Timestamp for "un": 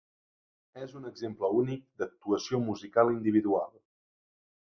0.99-1.03